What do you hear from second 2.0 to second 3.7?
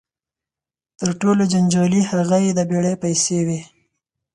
هغه یې د بېړۍ پیسې وې.